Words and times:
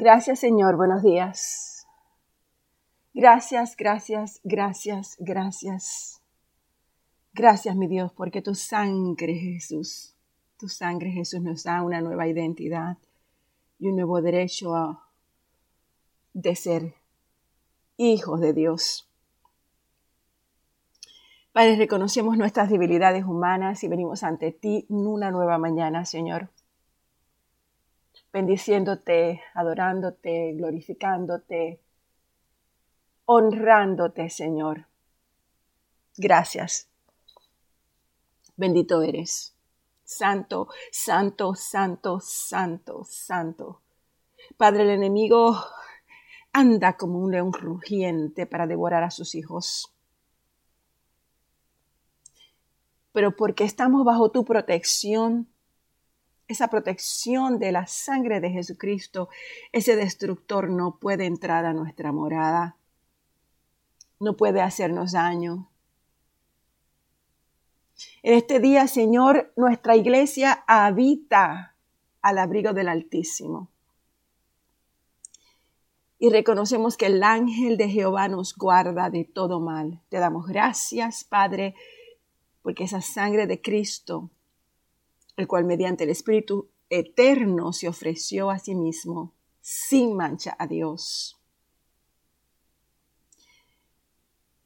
Gracias 0.00 0.38
Señor, 0.38 0.78
buenos 0.78 1.02
días. 1.02 1.86
Gracias, 3.12 3.76
gracias, 3.76 4.40
gracias, 4.44 5.14
gracias. 5.18 6.22
Gracias 7.34 7.76
mi 7.76 7.86
Dios, 7.86 8.10
porque 8.14 8.40
tu 8.40 8.54
sangre 8.54 9.34
Jesús, 9.34 10.16
tu 10.56 10.68
sangre 10.68 11.10
Jesús 11.10 11.42
nos 11.42 11.64
da 11.64 11.82
una 11.82 12.00
nueva 12.00 12.26
identidad 12.26 12.96
y 13.78 13.88
un 13.88 13.96
nuevo 13.96 14.22
derecho 14.22 15.02
de 16.32 16.56
ser 16.56 16.94
hijos 17.98 18.40
de 18.40 18.54
Dios. 18.54 19.06
Padre, 21.52 21.76
reconocemos 21.76 22.38
nuestras 22.38 22.70
debilidades 22.70 23.26
humanas 23.26 23.84
y 23.84 23.88
venimos 23.88 24.22
ante 24.22 24.50
ti 24.50 24.86
en 24.88 25.06
una 25.06 25.30
nueva 25.30 25.58
mañana, 25.58 26.06
Señor 26.06 26.48
bendiciéndote, 28.32 29.42
adorándote, 29.54 30.54
glorificándote, 30.54 31.80
honrándote, 33.24 34.30
Señor. 34.30 34.86
Gracias. 36.16 36.88
Bendito 38.56 39.02
eres. 39.02 39.54
Santo, 40.04 40.68
santo, 40.90 41.54
santo, 41.54 42.20
santo, 42.20 43.04
santo. 43.04 43.80
Padre, 44.56 44.82
el 44.82 44.90
enemigo 44.90 45.56
anda 46.52 46.96
como 46.96 47.18
un 47.20 47.30
león 47.30 47.52
rugiente 47.52 48.46
para 48.46 48.66
devorar 48.66 49.04
a 49.04 49.10
sus 49.10 49.34
hijos. 49.34 49.92
Pero 53.12 53.36
porque 53.36 53.64
estamos 53.64 54.04
bajo 54.04 54.30
tu 54.30 54.44
protección, 54.44 55.48
esa 56.52 56.68
protección 56.68 57.58
de 57.58 57.72
la 57.72 57.86
sangre 57.86 58.40
de 58.40 58.50
Jesucristo, 58.50 59.28
ese 59.72 59.94
destructor 59.94 60.68
no 60.68 60.98
puede 60.98 61.26
entrar 61.26 61.64
a 61.64 61.72
nuestra 61.72 62.12
morada, 62.12 62.76
no 64.18 64.36
puede 64.36 64.60
hacernos 64.60 65.12
daño. 65.12 65.70
En 68.22 68.34
este 68.34 68.58
día, 68.58 68.88
Señor, 68.88 69.52
nuestra 69.56 69.94
iglesia 69.94 70.64
habita 70.66 71.76
al 72.20 72.38
abrigo 72.38 72.72
del 72.72 72.88
Altísimo. 72.88 73.68
Y 76.18 76.30
reconocemos 76.30 76.96
que 76.96 77.06
el 77.06 77.22
ángel 77.22 77.76
de 77.76 77.88
Jehová 77.88 78.28
nos 78.28 78.56
guarda 78.56 79.08
de 79.08 79.24
todo 79.24 79.60
mal. 79.60 80.02
Te 80.08 80.18
damos 80.18 80.46
gracias, 80.46 81.24
Padre, 81.24 81.74
porque 82.62 82.84
esa 82.84 83.00
sangre 83.00 83.46
de 83.46 83.62
Cristo 83.62 84.30
el 85.40 85.48
cual 85.48 85.64
mediante 85.64 86.04
el 86.04 86.10
Espíritu 86.10 86.68
eterno 86.88 87.72
se 87.72 87.88
ofreció 87.88 88.50
a 88.50 88.58
sí 88.58 88.74
mismo 88.74 89.34
sin 89.60 90.16
mancha 90.16 90.54
a 90.58 90.66
Dios. 90.66 91.36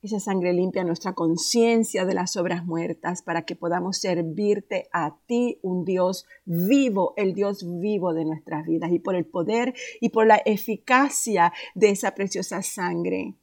Esa 0.02 0.20
sangre 0.20 0.52
limpia 0.52 0.84
nuestra 0.84 1.14
conciencia 1.14 2.05
de 2.05 2.12
las 2.12 2.36
obras 2.36 2.67
muertas 2.67 3.22
para 3.22 3.47
que 3.47 3.56
podamos 3.56 3.97
servirte 3.97 4.86
a 4.92 5.17
ti, 5.27 5.58
un 5.62 5.86
Dios 5.86 6.27
vivo, 6.45 7.14
el 7.17 7.33
Dios 7.33 7.64
vivo 7.80 8.12
de 8.12 8.27
nuestras 8.27 8.67
vidas, 8.67 8.92
y 8.92 8.98
por 8.98 9.14
el 9.14 9.25
poder 9.25 9.72
y 10.02 10.11
por 10.11 10.27
la 10.27 10.42
eficacia 10.45 11.55
de 11.75 11.89
esa 11.89 12.14
preciosa 12.14 12.62
sangre 12.62 13.34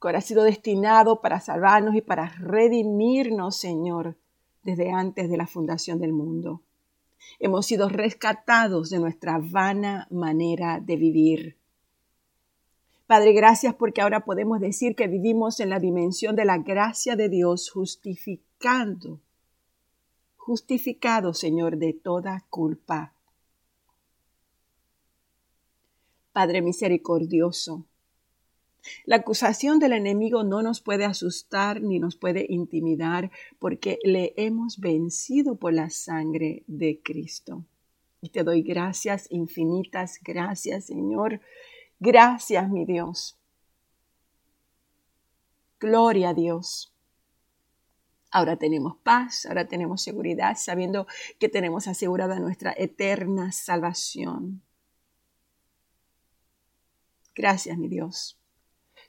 que 0.00 0.16
ha 0.16 0.20
sido 0.20 0.44
destinado 0.44 1.20
para 1.20 1.40
salvarnos 1.40 1.94
y 1.94 2.00
para 2.00 2.30
redimirnos, 2.38 3.56
Señor, 3.56 4.16
desde 4.62 4.90
antes 4.90 5.28
de 5.28 5.36
la 5.36 5.46
fundación 5.46 5.98
del 5.98 6.12
mundo. 6.12 6.62
Hemos 7.38 7.66
sido 7.66 7.88
rescatados 7.88 8.90
de 8.90 8.98
nuestra 8.98 9.38
vana 9.38 10.08
manera 10.10 10.80
de 10.80 10.96
vivir. 10.96 11.56
Padre, 13.06 13.32
gracias 13.32 13.74
porque 13.74 14.00
ahora 14.00 14.24
podemos 14.24 14.60
decir 14.60 14.94
que 14.94 15.08
vivimos 15.08 15.60
en 15.60 15.68
la 15.68 15.80
dimensión 15.80 16.36
de 16.36 16.44
la 16.44 16.58
gracia 16.58 17.16
de 17.16 17.28
Dios, 17.28 17.70
justificando, 17.70 19.20
justificado, 20.36 21.34
Señor, 21.34 21.76
de 21.76 21.92
toda 21.92 22.46
culpa. 22.48 23.12
Padre 26.32 26.62
misericordioso, 26.62 27.84
la 29.04 29.16
acusación 29.16 29.78
del 29.78 29.92
enemigo 29.92 30.44
no 30.44 30.62
nos 30.62 30.80
puede 30.80 31.04
asustar 31.04 31.82
ni 31.82 31.98
nos 31.98 32.16
puede 32.16 32.46
intimidar 32.48 33.30
porque 33.58 33.98
le 34.02 34.34
hemos 34.36 34.78
vencido 34.78 35.56
por 35.56 35.72
la 35.72 35.90
sangre 35.90 36.64
de 36.66 37.00
Cristo. 37.02 37.64
Y 38.20 38.30
te 38.30 38.42
doy 38.44 38.62
gracias, 38.62 39.26
infinitas 39.30 40.18
gracias, 40.22 40.86
Señor. 40.86 41.40
Gracias, 41.98 42.68
mi 42.70 42.84
Dios. 42.84 43.38
Gloria 45.78 46.30
a 46.30 46.34
Dios. 46.34 46.94
Ahora 48.30 48.56
tenemos 48.56 48.96
paz, 49.02 49.46
ahora 49.46 49.66
tenemos 49.66 50.02
seguridad, 50.02 50.56
sabiendo 50.56 51.06
que 51.38 51.48
tenemos 51.48 51.88
asegurada 51.88 52.38
nuestra 52.38 52.72
eterna 52.76 53.50
salvación. 53.50 54.62
Gracias, 57.34 57.76
mi 57.76 57.88
Dios. 57.88 58.39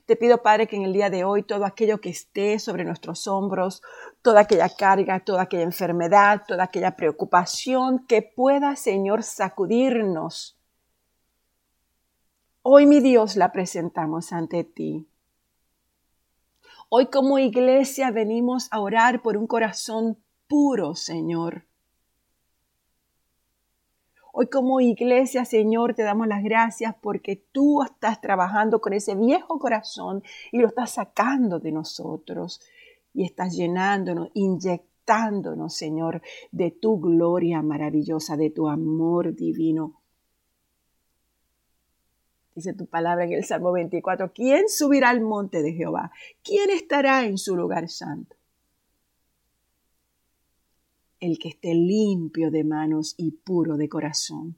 Te 0.06 0.16
pido, 0.16 0.42
Padre, 0.42 0.66
que 0.66 0.76
en 0.76 0.82
el 0.82 0.92
día 0.92 1.10
de 1.10 1.24
hoy 1.24 1.44
todo 1.44 1.64
aquello 1.64 2.00
que 2.00 2.10
esté 2.10 2.58
sobre 2.58 2.84
nuestros 2.84 3.26
hombros, 3.28 3.82
toda 4.20 4.40
aquella 4.40 4.68
carga, 4.68 5.20
toda 5.20 5.42
aquella 5.42 5.62
enfermedad, 5.62 6.42
toda 6.46 6.64
aquella 6.64 6.96
preocupación 6.96 8.04
que 8.06 8.22
pueda, 8.22 8.74
Señor, 8.74 9.22
sacudirnos. 9.22 10.58
Hoy, 12.62 12.86
mi 12.86 13.00
Dios, 13.00 13.36
la 13.36 13.52
presentamos 13.52 14.32
ante 14.32 14.64
ti. 14.64 15.08
Hoy 16.88 17.06
como 17.06 17.38
iglesia 17.38 18.10
venimos 18.10 18.68
a 18.72 18.80
orar 18.80 19.22
por 19.22 19.36
un 19.36 19.46
corazón 19.46 20.18
puro, 20.48 20.94
Señor 20.94 21.64
Hoy 24.34 24.46
como 24.46 24.80
iglesia, 24.80 25.44
Señor, 25.44 25.92
te 25.92 26.04
damos 26.04 26.26
las 26.26 26.42
gracias 26.42 26.94
porque 27.02 27.36
tú 27.52 27.82
estás 27.82 28.18
trabajando 28.22 28.80
con 28.80 28.94
ese 28.94 29.14
viejo 29.14 29.58
corazón 29.58 30.22
y 30.50 30.58
lo 30.58 30.68
estás 30.68 30.92
sacando 30.92 31.60
de 31.60 31.70
nosotros 31.70 32.62
y 33.12 33.24
estás 33.24 33.54
llenándonos, 33.54 34.30
inyectándonos, 34.32 35.74
Señor, 35.74 36.22
de 36.50 36.70
tu 36.70 36.98
gloria 36.98 37.60
maravillosa, 37.60 38.38
de 38.38 38.48
tu 38.48 38.68
amor 38.68 39.34
divino. 39.34 40.00
Dice 42.54 42.72
tu 42.72 42.86
palabra 42.86 43.26
en 43.26 43.34
el 43.34 43.44
Salmo 43.44 43.70
24, 43.72 44.32
¿quién 44.32 44.70
subirá 44.70 45.10
al 45.10 45.20
monte 45.20 45.62
de 45.62 45.74
Jehová? 45.74 46.10
¿Quién 46.42 46.70
estará 46.70 47.26
en 47.26 47.36
su 47.36 47.54
lugar 47.54 47.90
santo? 47.90 48.34
El 51.22 51.38
que 51.38 51.50
esté 51.50 51.72
limpio 51.72 52.50
de 52.50 52.64
manos 52.64 53.14
y 53.16 53.30
puro 53.30 53.76
de 53.76 53.88
corazón, 53.88 54.56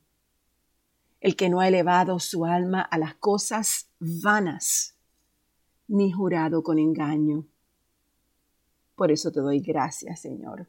el 1.20 1.36
que 1.36 1.50
no 1.50 1.60
ha 1.60 1.68
elevado 1.68 2.18
su 2.20 2.46
alma 2.46 2.80
a 2.80 2.96
las 2.96 3.14
cosas 3.16 3.90
vanas, 4.00 4.96
ni 5.88 6.10
jurado 6.10 6.62
con 6.62 6.78
engaño. 6.78 7.44
Por 8.96 9.12
eso 9.12 9.30
te 9.30 9.40
doy 9.40 9.60
gracias, 9.60 10.20
Señor. 10.20 10.66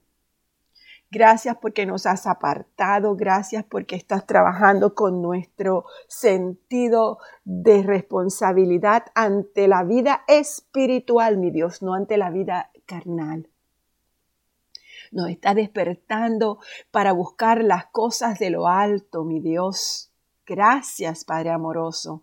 Gracias 1.10 1.56
porque 1.62 1.86
nos 1.86 2.06
has 2.06 2.28
apartado, 2.28 3.16
gracias 3.16 3.64
porque 3.64 3.96
estás 3.96 4.28
trabajando 4.28 4.96
con 4.96 5.22
nuestro 5.22 5.86
sentido 6.10 7.20
de 7.46 7.84
responsabilidad 7.84 9.06
ante 9.16 9.70
la 9.70 9.86
vida 9.86 10.26
espiritual, 10.28 11.38
mi 11.38 11.52
Dios, 11.52 11.82
no 11.82 11.94
ante 11.94 12.18
la 12.18 12.32
vida 12.32 12.70
carnal 12.86 13.48
nos 15.16 15.30
está 15.30 15.54
despertando 15.54 16.60
para 16.92 17.14
buscar 17.14 17.64
las 17.64 17.86
cosas 17.88 18.38
de 18.38 18.50
lo 18.50 18.68
alto, 18.68 19.24
mi 19.24 19.40
Dios. 19.40 20.12
Gracias, 20.46 21.24
Padre 21.24 21.52
amoroso. 21.52 22.22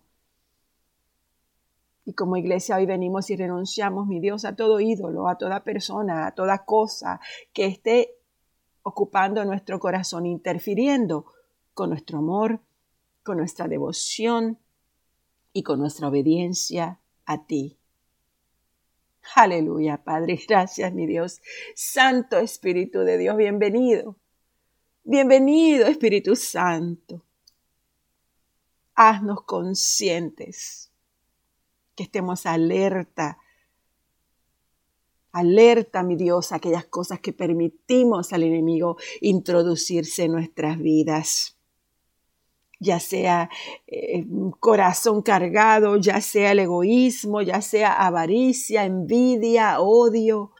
Y 2.05 2.13
como 2.13 2.37
iglesia 2.37 2.75
hoy 2.75 2.85
venimos 2.85 3.31
y 3.31 3.35
renunciamos, 3.35 4.05
mi 4.05 4.19
Dios, 4.19 4.45
a 4.45 4.55
todo 4.55 4.79
ídolo, 4.79 5.27
a 5.27 5.39
toda 5.39 5.63
persona, 5.63 6.27
a 6.27 6.35
toda 6.35 6.65
cosa 6.65 7.19
que 7.51 7.65
esté 7.65 8.15
ocupando 8.83 9.43
nuestro 9.43 9.79
corazón, 9.79 10.27
interfiriendo 10.27 11.25
con 11.73 11.89
nuestro 11.89 12.19
amor, 12.19 12.59
con 13.23 13.37
nuestra 13.37 13.67
devoción 13.67 14.59
y 15.51 15.63
con 15.63 15.79
nuestra 15.79 16.09
obediencia 16.09 16.99
a 17.25 17.45
ti. 17.45 17.79
Aleluya, 19.35 19.97
Padre. 20.03 20.39
Gracias, 20.47 20.93
mi 20.93 21.07
Dios. 21.07 21.41
Santo 21.75 22.37
Espíritu 22.37 22.99
de 22.99 23.17
Dios, 23.17 23.37
bienvenido. 23.37 24.17
Bienvenido, 25.03 25.87
Espíritu 25.87 26.35
Santo. 26.35 27.25
Haznos 28.95 29.43
conscientes, 29.43 30.91
que 31.95 32.03
estemos 32.03 32.45
alerta 32.45 33.37
Alerta, 35.33 36.03
mi 36.03 36.15
Dios, 36.15 36.51
aquellas 36.51 36.85
cosas 36.85 37.19
que 37.19 37.33
permitimos 37.33 38.33
al 38.33 38.43
enemigo 38.43 38.97
introducirse 39.19 40.25
en 40.25 40.33
nuestras 40.33 40.77
vidas. 40.77 41.57
Ya 42.83 42.99
sea 42.99 43.49
eh, 43.87 44.25
corazón 44.59 45.21
cargado, 45.21 45.95
ya 45.95 46.19
sea 46.19 46.51
el 46.51 46.59
egoísmo, 46.59 47.41
ya 47.41 47.61
sea 47.61 47.93
avaricia, 48.05 48.83
envidia, 48.83 49.79
odio, 49.79 50.51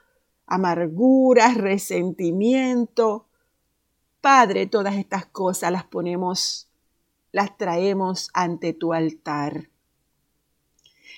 amargura, 0.48 1.54
resentimiento. 1.54 3.28
Padre, 4.22 4.68
todas 4.68 4.96
estas 4.96 5.26
cosas 5.26 5.72
las 5.72 5.84
ponemos, 5.84 6.70
las 7.34 7.58
traemos 7.58 8.30
ante 8.34 8.72
tu 8.72 8.94
altar. 8.94 9.70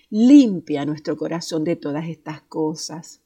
Limpia 0.10 0.86
nuestro 0.86 1.16
corazón 1.18 1.64
de 1.64 1.76
todas 1.76 2.08
estas 2.08 2.42
cosas 2.42 3.22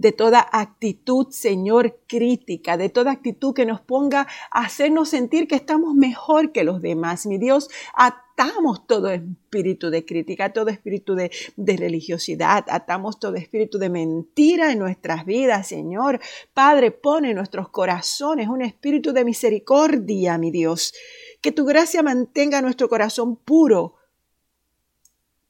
de 0.00 0.12
toda 0.12 0.48
actitud, 0.50 1.26
Señor, 1.28 2.00
crítica, 2.06 2.78
de 2.78 2.88
toda 2.88 3.12
actitud 3.12 3.52
que 3.52 3.66
nos 3.66 3.82
ponga 3.82 4.26
a 4.50 4.64
hacernos 4.64 5.10
sentir 5.10 5.46
que 5.46 5.56
estamos 5.56 5.94
mejor 5.94 6.52
que 6.52 6.64
los 6.64 6.80
demás. 6.80 7.26
Mi 7.26 7.36
Dios, 7.36 7.68
atamos 7.92 8.86
todo 8.86 9.10
espíritu 9.10 9.90
de 9.90 10.06
crítica, 10.06 10.54
todo 10.54 10.70
espíritu 10.70 11.14
de, 11.14 11.30
religiosidad, 11.76 12.64
atamos 12.68 13.20
todo 13.20 13.34
espíritu 13.34 13.78
de 13.78 13.90
mentira 13.90 14.72
en 14.72 14.78
nuestras 14.78 15.26
vidas, 15.26 15.68
Señor. 15.68 16.18
Padre, 16.54 16.92
pone 16.92 17.30
en 17.30 17.36
nuestros 17.36 17.68
corazones 17.68 18.48
un 18.48 18.62
espíritu 18.62 19.12
de 19.12 19.26
misericordia, 19.26 20.38
mi 20.38 20.50
Dios. 20.50 20.94
Que 21.42 21.52
tu 21.52 21.66
gracia 21.66 22.02
mantenga 22.02 22.62
nuestro 22.62 22.88
corazón 22.88 23.36
puro, 23.36 23.96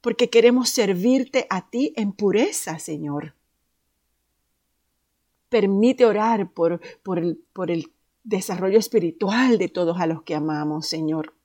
porque 0.01 0.29
queremos 0.29 0.67
servirte 0.67 1.47
a 1.49 1.69
ti 1.69 1.93
en 1.95 2.11
pureza, 2.11 2.79
Señor. 2.79 3.33
Permite 5.51 6.05
orar 6.05 6.53
por, 6.53 6.79
por, 7.03 7.19
el, 7.19 7.43
por 7.51 7.71
el 7.71 7.91
desarrollo 8.23 8.79
espiritual 8.79 9.57
de 9.57 9.67
todos 9.67 9.99
a 9.99 10.07
los 10.07 10.23
que 10.23 10.33
amamos, 10.33 10.87
Señor. 10.87 11.35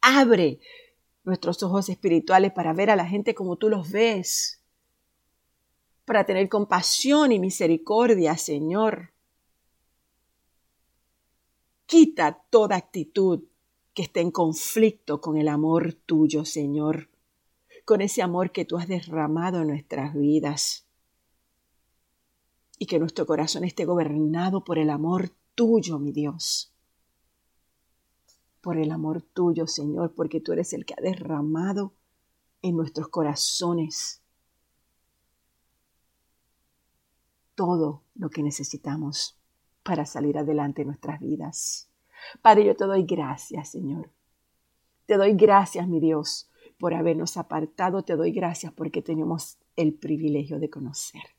Abre 0.00 0.60
nuestros 1.24 1.60
ojos 1.64 1.88
espirituales 1.88 2.52
para 2.52 2.72
ver 2.72 2.88
a 2.88 2.94
la 2.94 3.04
gente 3.04 3.34
como 3.34 3.56
tú 3.56 3.68
los 3.68 3.90
ves, 3.90 4.62
para 6.04 6.24
tener 6.24 6.48
compasión 6.48 7.32
y 7.32 7.40
misericordia, 7.40 8.36
Señor. 8.36 9.10
Quita 11.86 12.44
toda 12.48 12.76
actitud 12.76 13.42
que 13.92 14.02
esté 14.02 14.20
en 14.20 14.30
conflicto 14.30 15.20
con 15.20 15.36
el 15.36 15.48
amor 15.48 15.94
tuyo, 15.94 16.44
Señor, 16.44 17.10
con 17.84 18.02
ese 18.02 18.22
amor 18.22 18.52
que 18.52 18.64
tú 18.64 18.78
has 18.78 18.86
derramado 18.86 19.62
en 19.62 19.66
nuestras 19.66 20.14
vidas 20.14 20.85
y 22.78 22.86
que 22.86 22.98
nuestro 22.98 23.26
corazón 23.26 23.64
esté 23.64 23.84
gobernado 23.84 24.64
por 24.64 24.78
el 24.78 24.90
amor 24.90 25.30
tuyo, 25.54 25.98
mi 25.98 26.12
Dios. 26.12 26.72
Por 28.60 28.76
el 28.76 28.90
amor 28.90 29.22
tuyo, 29.22 29.66
Señor, 29.66 30.14
porque 30.14 30.40
tú 30.40 30.52
eres 30.52 30.72
el 30.72 30.84
que 30.84 30.94
ha 30.94 31.02
derramado 31.02 31.94
en 32.62 32.76
nuestros 32.76 33.08
corazones 33.08 34.22
todo 37.54 38.02
lo 38.14 38.28
que 38.28 38.42
necesitamos 38.42 39.38
para 39.82 40.04
salir 40.04 40.36
adelante 40.36 40.82
en 40.82 40.88
nuestras 40.88 41.20
vidas. 41.20 41.88
Padre, 42.42 42.66
yo 42.66 42.76
te 42.76 42.84
doy 42.84 43.04
gracias, 43.04 43.70
Señor. 43.70 44.10
Te 45.06 45.16
doy 45.16 45.34
gracias, 45.34 45.86
mi 45.86 46.00
Dios, 46.00 46.50
por 46.78 46.92
habernos 46.92 47.36
apartado. 47.36 48.02
Te 48.02 48.16
doy 48.16 48.32
gracias 48.32 48.72
porque 48.72 49.00
tenemos 49.00 49.58
el 49.76 49.94
privilegio 49.94 50.58
de 50.58 50.68
conocer. 50.68 51.35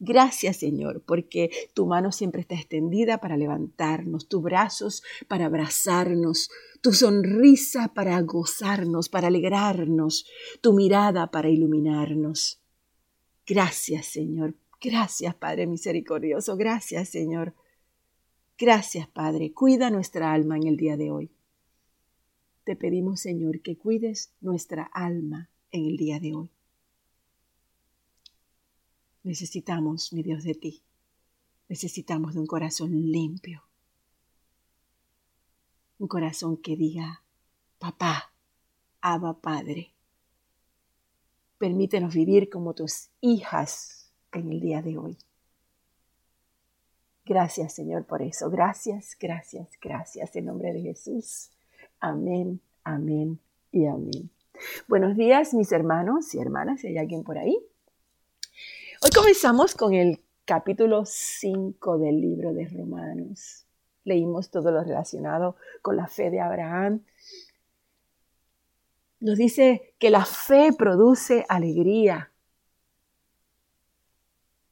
Gracias 0.00 0.58
Señor, 0.58 1.02
porque 1.04 1.50
tu 1.74 1.86
mano 1.86 2.12
siempre 2.12 2.40
está 2.40 2.54
extendida 2.54 3.18
para 3.18 3.36
levantarnos, 3.36 4.28
tus 4.28 4.42
brazos 4.42 5.02
para 5.26 5.46
abrazarnos, 5.46 6.50
tu 6.80 6.92
sonrisa 6.92 7.92
para 7.94 8.20
gozarnos, 8.22 9.08
para 9.08 9.26
alegrarnos, 9.26 10.26
tu 10.60 10.72
mirada 10.72 11.32
para 11.32 11.48
iluminarnos. 11.48 12.60
Gracias 13.44 14.06
Señor, 14.06 14.54
gracias 14.80 15.34
Padre 15.34 15.66
misericordioso, 15.66 16.56
gracias 16.56 17.08
Señor. 17.08 17.54
Gracias 18.56 19.08
Padre, 19.08 19.52
cuida 19.52 19.90
nuestra 19.90 20.32
alma 20.32 20.56
en 20.56 20.68
el 20.68 20.76
día 20.76 20.96
de 20.96 21.10
hoy. 21.10 21.30
Te 22.62 22.76
pedimos 22.76 23.18
Señor 23.20 23.62
que 23.62 23.76
cuides 23.76 24.32
nuestra 24.40 24.84
alma 24.92 25.50
en 25.72 25.86
el 25.86 25.96
día 25.96 26.20
de 26.20 26.34
hoy. 26.34 26.57
Necesitamos, 29.28 30.10
mi 30.14 30.22
Dios, 30.22 30.42
de 30.42 30.54
ti. 30.54 30.82
Necesitamos 31.68 32.32
de 32.32 32.40
un 32.40 32.46
corazón 32.46 32.92
limpio. 33.12 33.62
Un 35.98 36.08
corazón 36.08 36.56
que 36.56 36.76
diga, 36.76 37.22
papá, 37.78 38.32
Abba 39.02 39.38
Padre. 39.38 39.92
Permítenos 41.58 42.14
vivir 42.14 42.48
como 42.48 42.72
tus 42.72 43.10
hijas 43.20 44.10
en 44.32 44.50
el 44.50 44.60
día 44.60 44.80
de 44.80 44.96
hoy. 44.96 45.18
Gracias, 47.26 47.74
Señor, 47.74 48.06
por 48.06 48.22
eso. 48.22 48.48
Gracias, 48.48 49.14
gracias, 49.20 49.68
gracias. 49.82 50.34
En 50.36 50.46
nombre 50.46 50.72
de 50.72 50.80
Jesús. 50.80 51.50
Amén, 52.00 52.62
amén 52.82 53.38
y 53.72 53.84
amén. 53.84 54.30
Buenos 54.88 55.18
días, 55.18 55.52
mis 55.52 55.70
hermanos 55.70 56.34
y 56.34 56.38
hermanas, 56.38 56.80
si 56.80 56.86
hay 56.86 56.96
alguien 56.96 57.24
por 57.24 57.36
ahí. 57.36 57.62
Hoy 59.00 59.10
comenzamos 59.14 59.76
con 59.76 59.94
el 59.94 60.20
capítulo 60.44 61.04
5 61.04 61.98
del 61.98 62.20
libro 62.20 62.52
de 62.52 62.66
Romanos. 62.66 63.64
Leímos 64.02 64.50
todo 64.50 64.72
lo 64.72 64.82
relacionado 64.82 65.54
con 65.82 65.96
la 65.96 66.08
fe 66.08 66.30
de 66.30 66.40
Abraham. 66.40 67.04
Nos 69.20 69.38
dice 69.38 69.94
que 70.00 70.10
la 70.10 70.24
fe 70.24 70.72
produce 70.76 71.46
alegría. 71.48 72.32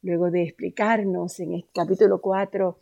Luego 0.03 0.33
de 0.33 0.43
explicarnos 0.43 1.39
en 1.39 1.53
el 1.53 1.65
capítulo 1.73 2.21
4 2.21 2.79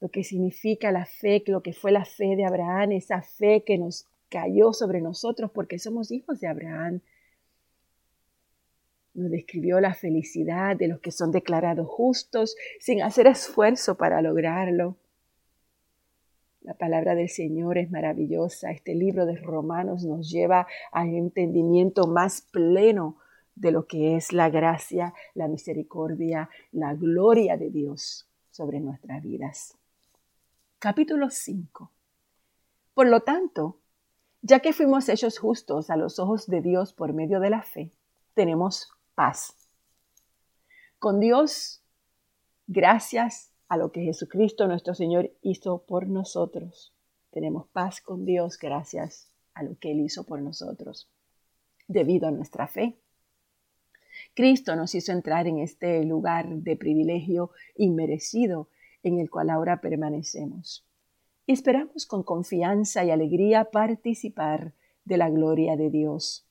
lo 0.00 0.08
que 0.08 0.24
significa 0.24 0.90
la 0.90 1.06
fe, 1.06 1.44
lo 1.46 1.62
que 1.62 1.72
fue 1.72 1.92
la 1.92 2.04
fe 2.04 2.34
de 2.34 2.44
Abraham, 2.44 2.90
esa 2.90 3.22
fe 3.22 3.62
que 3.64 3.78
nos 3.78 4.08
cayó 4.30 4.72
sobre 4.72 5.00
nosotros 5.00 5.52
porque 5.52 5.78
somos 5.78 6.10
hijos 6.10 6.40
de 6.40 6.48
Abraham 6.48 7.02
nos 9.16 9.30
describió 9.30 9.80
la 9.80 9.94
felicidad 9.94 10.76
de 10.76 10.88
los 10.88 11.00
que 11.00 11.10
son 11.10 11.32
declarados 11.32 11.88
justos 11.88 12.56
sin 12.78 13.02
hacer 13.02 13.26
esfuerzo 13.26 13.96
para 13.96 14.20
lograrlo. 14.20 14.96
La 16.60 16.74
palabra 16.74 17.14
del 17.14 17.28
Señor 17.28 17.78
es 17.78 17.90
maravillosa. 17.90 18.70
Este 18.70 18.94
libro 18.94 19.24
de 19.24 19.36
Romanos 19.36 20.04
nos 20.04 20.30
lleva 20.30 20.66
a 20.92 21.02
un 21.02 21.14
entendimiento 21.14 22.06
más 22.06 22.42
pleno 22.42 23.16
de 23.54 23.70
lo 23.70 23.86
que 23.86 24.16
es 24.16 24.32
la 24.32 24.50
gracia, 24.50 25.14
la 25.34 25.48
misericordia, 25.48 26.50
la 26.72 26.94
gloria 26.94 27.56
de 27.56 27.70
Dios 27.70 28.28
sobre 28.50 28.80
nuestras 28.80 29.22
vidas. 29.22 29.78
Capítulo 30.78 31.30
5. 31.30 31.90
Por 32.92 33.08
lo 33.08 33.20
tanto, 33.20 33.78
ya 34.42 34.60
que 34.60 34.72
fuimos 34.72 35.08
hechos 35.08 35.38
justos 35.38 35.88
a 35.88 35.96
los 35.96 36.18
ojos 36.18 36.46
de 36.48 36.60
Dios 36.60 36.92
por 36.92 37.12
medio 37.14 37.40
de 37.40 37.50
la 37.50 37.62
fe, 37.62 37.92
tenemos 38.34 38.95
paz. 39.16 39.54
Con 41.00 41.18
Dios, 41.18 41.82
gracias 42.68 43.50
a 43.66 43.76
lo 43.76 43.90
que 43.90 44.02
Jesucristo 44.02 44.68
nuestro 44.68 44.94
Señor 44.94 45.32
hizo 45.42 45.84
por 45.86 46.06
nosotros. 46.06 46.94
Tenemos 47.32 47.66
paz 47.68 48.00
con 48.00 48.24
Dios 48.24 48.58
gracias 48.58 49.32
a 49.54 49.64
lo 49.64 49.76
que 49.78 49.90
Él 49.90 50.00
hizo 50.00 50.24
por 50.24 50.40
nosotros, 50.40 51.10
debido 51.88 52.28
a 52.28 52.30
nuestra 52.30 52.68
fe. 52.68 52.98
Cristo 54.34 54.76
nos 54.76 54.94
hizo 54.94 55.12
entrar 55.12 55.46
en 55.46 55.58
este 55.58 56.04
lugar 56.04 56.48
de 56.48 56.76
privilegio 56.76 57.50
inmerecido 57.74 58.68
en 59.02 59.18
el 59.18 59.30
cual 59.30 59.50
ahora 59.50 59.80
permanecemos. 59.80 60.86
Y 61.46 61.52
esperamos 61.52 62.06
con 62.06 62.22
confianza 62.22 63.04
y 63.04 63.10
alegría 63.10 63.70
participar 63.70 64.74
de 65.04 65.16
la 65.16 65.30
gloria 65.30 65.76
de 65.76 65.90
Dios. 65.90 66.45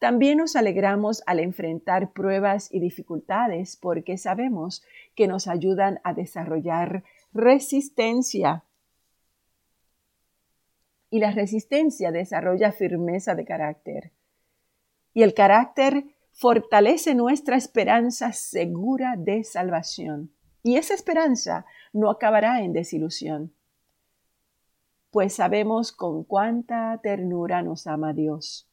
También 0.00 0.38
nos 0.38 0.56
alegramos 0.56 1.22
al 1.26 1.40
enfrentar 1.40 2.12
pruebas 2.12 2.72
y 2.72 2.80
dificultades 2.80 3.76
porque 3.76 4.16
sabemos 4.16 4.82
que 5.14 5.26
nos 5.26 5.46
ayudan 5.46 6.00
a 6.04 6.14
desarrollar 6.14 7.04
resistencia. 7.34 8.64
Y 11.10 11.18
la 11.18 11.32
resistencia 11.32 12.12
desarrolla 12.12 12.72
firmeza 12.72 13.34
de 13.34 13.44
carácter. 13.44 14.12
Y 15.12 15.22
el 15.22 15.34
carácter 15.34 16.06
fortalece 16.32 17.14
nuestra 17.14 17.56
esperanza 17.56 18.32
segura 18.32 19.16
de 19.18 19.44
salvación. 19.44 20.32
Y 20.62 20.76
esa 20.76 20.94
esperanza 20.94 21.66
no 21.92 22.08
acabará 22.08 22.62
en 22.62 22.72
desilusión, 22.72 23.52
pues 25.10 25.34
sabemos 25.34 25.92
con 25.92 26.24
cuánta 26.24 26.98
ternura 27.02 27.60
nos 27.60 27.86
ama 27.86 28.14
Dios 28.14 28.69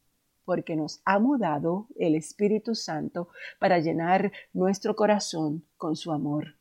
porque 0.47 0.77
nos 0.77 1.01
ha 1.03 1.19
mudado 1.19 1.87
el 1.97 2.15
Espíritu 2.15 2.73
Santo 2.73 3.27
para 3.59 3.79
llenar 3.79 4.31
nuestro 4.53 4.95
corazón 4.95 5.65
con 5.75 5.97
su 5.97 6.13
amor. 6.13 6.55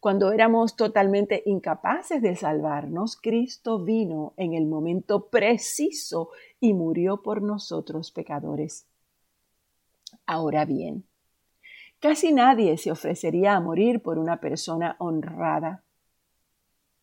Cuando 0.00 0.32
éramos 0.32 0.76
totalmente 0.76 1.42
incapaces 1.46 2.20
de 2.20 2.36
salvarnos, 2.36 3.16
Cristo 3.16 3.82
vino 3.82 4.34
en 4.36 4.52
el 4.52 4.66
momento 4.66 5.30
preciso 5.30 6.28
y 6.60 6.74
murió 6.74 7.22
por 7.22 7.40
nosotros 7.40 8.10
pecadores. 8.10 8.86
Ahora 10.26 10.66
bien, 10.66 11.06
casi 12.00 12.34
nadie 12.34 12.76
se 12.76 12.90
ofrecería 12.90 13.56
a 13.56 13.60
morir 13.60 14.02
por 14.02 14.18
una 14.18 14.40
persona 14.40 14.94
honrada, 14.98 15.84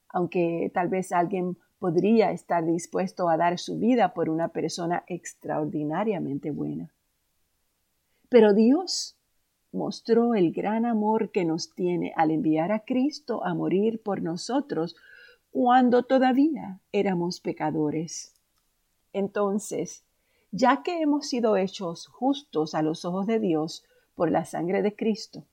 aunque 0.10 0.70
tal 0.75 0.89
vez 0.89 1.12
alguien 1.12 1.58
podría 1.79 2.31
estar 2.31 2.65
dispuesto 2.65 3.29
a 3.29 3.38
dar 3.38 3.57
su 3.57 3.79
vida 3.79 4.13
por 4.13 4.29
una 4.29 4.50
persona 4.50 5.03
extraordinariamente 5.07 6.51
buena. 6.51 6.91
Pero 8.27 8.53
Dios 8.53 9.15
mostró 9.71 10.36
el 10.36 10.51
gran 10.51 10.86
amor 10.86 11.31
que 11.31 11.45
nos 11.45 11.74
tiene 11.74 12.13
al 12.15 12.31
enviar 12.31 12.71
a 12.71 12.79
Cristo 12.79 13.43
a 13.45 13.53
morir 13.53 14.01
por 14.01 14.21
nosotros 14.21 14.95
cuando 15.51 16.03
todavía 16.03 16.79
éramos 16.91 17.39
pecadores. 17.39 18.33
Entonces, 19.13 20.03
ya 20.51 20.83
que 20.83 21.01
hemos 21.01 21.27
sido 21.27 21.57
hechos 21.57 22.07
justos 22.07 22.75
a 22.75 22.81
los 22.81 23.05
ojos 23.05 23.25
de 23.25 23.39
Dios 23.39 23.86
por 24.15 24.31
la 24.31 24.45
sangre 24.45 24.81
de 24.81 24.95
Cristo, 24.95 25.45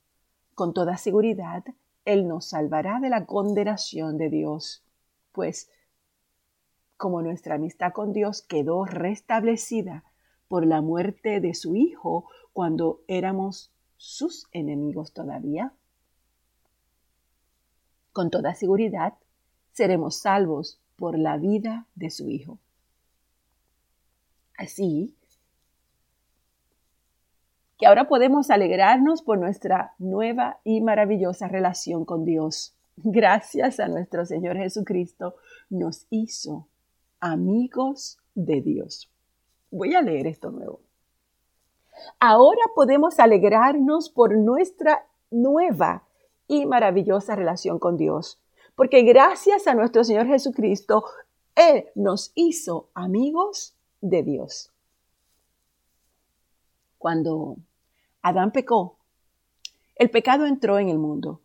con 0.55 0.73
toda 0.73 0.97
seguridad, 0.97 1.63
Él 2.05 2.27
nos 2.27 2.47
salvará 2.47 2.99
de 2.99 3.09
la 3.09 3.25
condenación 3.25 4.17
de 4.17 4.29
Dios, 4.29 4.83
pues 5.31 5.69
como 6.97 7.21
nuestra 7.21 7.55
amistad 7.55 7.93
con 7.93 8.11
Dios 8.11 8.41
quedó 8.41 8.85
restablecida 8.85 10.03
por 10.47 10.65
la 10.65 10.81
muerte 10.81 11.39
de 11.39 11.53
su 11.53 11.75
Hijo 11.75 12.25
cuando 12.53 13.01
éramos 13.07 13.71
sus 13.97 14.47
enemigos 14.51 15.13
todavía? 15.13 15.73
Con 18.11 18.29
toda 18.29 18.55
seguridad, 18.55 19.13
seremos 19.71 20.19
salvos 20.19 20.81
por 20.95 21.17
la 21.17 21.37
vida 21.37 21.85
de 21.95 22.09
su 22.09 22.29
Hijo. 22.29 22.57
Así 24.57 25.15
que 27.77 27.85
ahora 27.85 28.07
podemos 28.07 28.49
alegrarnos 28.49 29.21
por 29.21 29.37
nuestra 29.37 29.93
nueva 29.99 30.59
y 30.63 30.81
maravillosa 30.81 31.47
relación 31.47 32.05
con 32.05 32.25
Dios. 32.25 32.75
Gracias 32.95 33.79
a 33.79 33.87
nuestro 33.87 34.25
Señor 34.25 34.57
Jesucristo, 34.57 35.35
nos 35.69 36.07
hizo 36.09 36.67
amigos 37.19 38.19
de 38.35 38.61
Dios. 38.61 39.09
Voy 39.71 39.95
a 39.95 40.01
leer 40.01 40.27
esto 40.27 40.51
nuevo. 40.51 40.81
Ahora 42.19 42.61
podemos 42.75 43.19
alegrarnos 43.19 44.09
por 44.09 44.35
nuestra 44.35 45.05
nueva 45.31 46.03
y 46.47 46.65
maravillosa 46.65 47.35
relación 47.35 47.79
con 47.79 47.97
Dios, 47.97 48.39
porque 48.75 49.01
gracias 49.01 49.67
a 49.67 49.73
nuestro 49.73 50.03
Señor 50.03 50.27
Jesucristo, 50.27 51.03
Él 51.55 51.85
nos 51.95 52.31
hizo 52.35 52.89
amigos 52.93 53.75
de 54.01 54.23
Dios. 54.23 54.71
Cuando 56.97 57.57
Adán 58.21 58.51
pecó, 58.51 58.97
el 59.95 60.09
pecado 60.09 60.45
entró 60.45 60.77
en 60.77 60.89
el 60.89 60.99
mundo. 60.99 61.41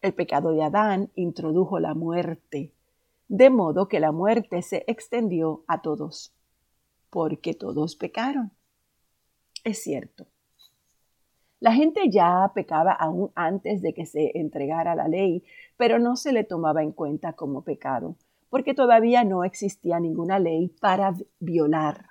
El 0.00 0.14
pecado 0.14 0.52
de 0.52 0.62
Adán 0.62 1.10
introdujo 1.16 1.80
la 1.80 1.94
muerte, 1.94 2.72
de 3.28 3.50
modo 3.50 3.88
que 3.88 4.00
la 4.00 4.12
muerte 4.12 4.62
se 4.62 4.84
extendió 4.86 5.64
a 5.66 5.82
todos, 5.82 6.34
porque 7.10 7.54
todos 7.54 7.96
pecaron 7.96 8.52
es 9.66 9.82
cierto. 9.82 10.28
La 11.58 11.72
gente 11.72 12.08
ya 12.08 12.52
pecaba 12.54 12.92
aún 12.92 13.32
antes 13.34 13.82
de 13.82 13.94
que 13.94 14.06
se 14.06 14.38
entregara 14.38 14.94
la 14.94 15.08
ley, 15.08 15.42
pero 15.76 15.98
no 15.98 16.14
se 16.14 16.32
le 16.32 16.44
tomaba 16.44 16.84
en 16.84 16.92
cuenta 16.92 17.32
como 17.32 17.64
pecado, 17.64 18.14
porque 18.48 18.74
todavía 18.74 19.24
no 19.24 19.42
existía 19.42 19.98
ninguna 19.98 20.38
ley 20.38 20.68
para 20.80 21.16
violar. 21.40 22.10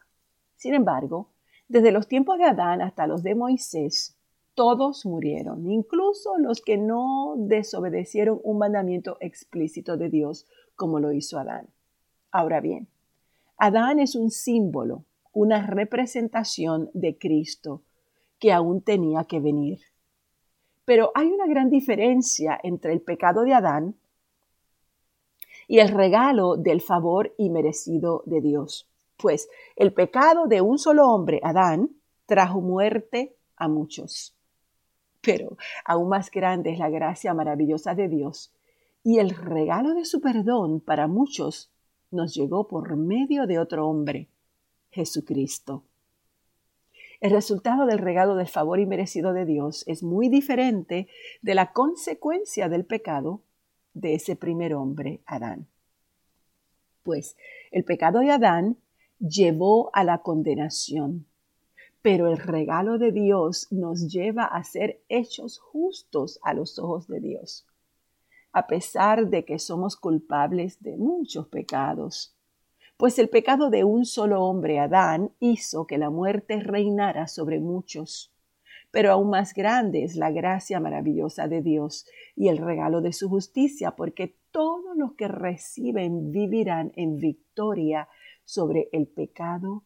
Sin 0.58 0.74
embargo, 0.74 1.30
desde 1.70 1.94
los 1.94 2.10
tiempos 2.10 2.40
de 2.40 2.44
Adán 2.44 2.82
hasta 2.82 3.08
los 3.08 3.24
de 3.24 3.36
Moisés, 3.36 4.18
todos 4.54 5.06
murieron, 5.06 5.72
incluso 5.72 6.38
los 6.38 6.62
que 6.62 6.78
no 6.78 7.36
desobedecieron 7.38 8.42
un 8.44 8.58
mandamiento 8.58 9.16
explícito 9.22 9.96
de 9.96 10.10
Dios 10.10 10.46
como 10.76 11.00
lo 11.00 11.12
hizo 11.12 11.40
Adán. 11.40 11.68
Ahora 12.32 12.60
bien, 12.62 12.88
Adán 13.58 14.00
es 14.00 14.16
un 14.16 14.32
símbolo 14.32 15.06
una 15.36 15.68
representación 15.68 16.90
de 16.94 17.18
Cristo 17.18 17.82
que 18.40 18.54
aún 18.54 18.82
tenía 18.82 19.26
que 19.26 19.42
venir. 19.42 19.82
Pero 20.86 21.12
hay 21.14 21.28
una 21.28 21.46
gran 21.46 21.70
diferencia 21.70 22.58
entre 22.64 22.94
el 22.94 23.02
pecado 23.02 23.44
de 23.44 23.54
Adán 23.54 23.96
y 25.68 25.80
el 25.80 25.90
regalo 25.90 26.56
del 26.56 26.80
favor 26.80 27.34
inmerecido 27.38 28.24
de 28.26 28.40
Dios. 28.40 28.88
Pues 29.18 29.50
el 29.76 29.92
pecado 29.94 30.48
de 30.48 30.62
un 30.62 30.80
solo 30.80 31.10
hombre, 31.10 31.42
Adán, 31.44 31.90
trajo 32.26 32.62
muerte 32.62 33.36
a 33.58 33.68
muchos. 33.68 34.34
Pero 35.20 35.58
aún 35.84 36.08
más 36.08 36.32
grande 36.32 36.72
es 36.72 36.80
la 36.80 36.90
gracia 36.90 37.34
maravillosa 37.34 37.94
de 37.94 38.08
Dios 38.08 38.54
y 39.06 39.20
el 39.20 39.30
regalo 39.30 39.94
de 39.94 40.04
su 40.04 40.20
perdón 40.20 40.82
para 40.82 41.08
muchos 41.08 41.72
nos 42.10 42.34
llegó 42.34 42.68
por 42.68 42.98
medio 42.98 43.46
de 43.46 43.60
otro 43.60 43.88
hombre, 43.88 44.30
Jesucristo. 44.90 45.84
El 47.22 47.30
resultado 47.30 47.86
del 47.86 48.00
regalo 48.00 48.36
del 48.36 48.48
favor 48.48 48.80
inmerecido 48.80 49.32
de 49.32 49.46
Dios 49.46 49.84
es 49.86 50.02
muy 50.02 50.28
diferente 50.28 51.08
de 51.44 51.54
la 51.54 51.72
consecuencia 51.72 52.68
del 52.68 52.84
pecado 52.84 53.42
de 53.94 54.16
ese 54.16 54.36
primer 54.36 54.74
hombre, 54.74 55.22
Adán. 55.28 55.68
Pues 57.04 57.38
el 57.70 57.84
pecado 57.84 58.22
de 58.22 58.32
Adán 58.32 58.76
llevó 59.20 59.92
a 59.94 60.04
la 60.04 60.24
condenación, 60.24 61.28
pero 62.02 62.28
el 62.28 62.40
regalo 62.40 62.98
de 62.98 63.12
Dios 63.12 63.68
nos 63.72 64.12
lleva 64.12 64.46
a 64.46 64.64
ser 64.64 65.04
hechos 65.10 65.60
justos 65.60 66.40
a 66.42 66.56
los 66.56 66.80
ojos 66.80 67.08
de 67.08 67.20
Dios, 67.20 67.68
a 68.56 68.68
pesar 68.68 69.28
de 69.28 69.44
que 69.46 69.60
somos 69.60 69.96
culpables 69.96 70.82
de 70.82 70.98
muchos 70.98 71.48
pecados 71.48 72.36
pues 72.98 73.20
el 73.20 73.28
pecado 73.28 73.70
de 73.70 73.84
un 73.84 74.06
solo 74.06 74.42
hombre, 74.44 74.80
Adán, 74.80 75.32
hizo 75.40 75.86
que 75.86 75.98
la 75.98 76.10
muerte 76.10 76.62
reinara 76.62 77.28
sobre 77.28 77.60
muchos. 77.60 78.34
Pero 78.90 79.12
aún 79.12 79.30
más 79.30 79.54
grande 79.54 80.06
es 80.06 80.16
la 80.16 80.32
gracia 80.32 80.80
maravillosa 80.80 81.50
de 81.50 81.62
Dios 81.62 82.06
y 82.38 82.48
el 82.48 82.58
regalo 82.58 83.02
de 83.02 83.12
su 83.12 83.28
justicia, 83.28 83.92
porque 83.92 84.38
todos 84.52 84.96
los 84.96 85.14
que 85.16 85.28
reciben 85.28 86.32
vivirán 86.32 86.94
en 86.96 87.18
victoria 87.18 88.08
sobre 88.46 88.88
el 88.94 89.08
pecado 89.08 89.84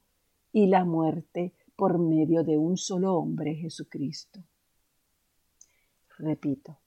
y 0.52 0.68
la 0.68 0.86
muerte 0.86 1.54
por 1.76 1.98
medio 1.98 2.44
de 2.44 2.58
un 2.58 2.78
solo 2.78 3.16
hombre, 3.16 3.56
Jesucristo. 3.56 4.42
Repito, 6.20 6.78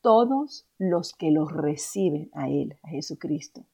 todos 0.00 0.66
los 0.78 1.12
que 1.12 1.30
los 1.30 1.52
reciben 1.52 2.30
a 2.32 2.48
Él, 2.48 2.78
a 2.82 2.88
Jesucristo, 2.88 3.64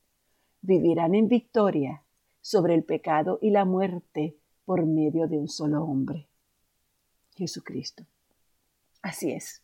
vivirán 0.63 1.15
en 1.15 1.29
victoria 1.29 2.03
sobre 2.41 2.75
el 2.75 2.85
pecado 2.85 3.39
y 3.43 3.51
la 3.51 3.65
muerte 3.65 4.37
por 4.65 4.87
medio 4.87 5.27
de 5.29 5.39
un 5.39 5.49
solo 5.49 5.85
hombre, 5.85 6.27
Jesucristo. 7.35 8.05
Así 9.03 9.33
es. 9.33 9.63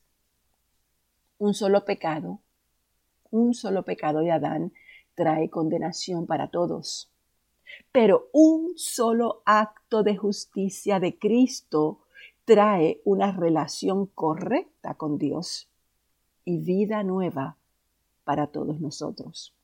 Un 1.38 1.54
solo 1.54 1.84
pecado, 1.86 2.40
un 3.30 3.54
solo 3.54 3.84
pecado 3.84 4.20
de 4.20 4.30
Adán 4.30 4.72
trae 5.14 5.48
condenación 5.48 6.26
para 6.26 6.48
todos. 6.48 7.10
Pero 7.92 8.28
un 8.32 8.76
solo 8.76 9.42
acto 9.46 10.02
de 10.02 10.16
justicia 10.16 11.00
de 11.00 11.18
Cristo 11.18 12.00
trae 12.44 13.00
una 13.04 13.32
relación 13.32 14.06
correcta 14.06 14.94
con 14.94 15.16
Dios 15.16 15.69
y 16.44 16.58
vida 16.58 17.02
nueva 17.02 17.56
para 18.24 18.46
todos 18.48 18.80
nosotros. 18.80 19.54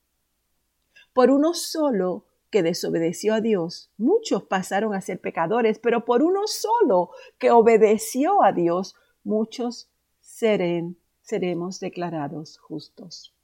Por 1.12 1.30
uno 1.30 1.54
solo 1.54 2.26
que 2.50 2.62
desobedeció 2.62 3.34
a 3.34 3.40
Dios, 3.40 3.90
muchos 3.96 4.44
pasaron 4.44 4.94
a 4.94 5.00
ser 5.00 5.20
pecadores, 5.20 5.78
pero 5.78 6.04
por 6.04 6.22
uno 6.22 6.46
solo 6.46 7.10
que 7.38 7.50
obedeció 7.50 8.42
a 8.42 8.52
Dios, 8.52 8.94
muchos 9.24 9.90
seremos 10.20 11.80
declarados 11.80 12.58
justos. 12.58 13.34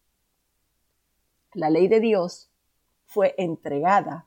La 1.54 1.70
ley 1.70 1.88
de 1.88 2.00
Dios 2.00 2.50
fue 3.04 3.34
entregada 3.38 4.26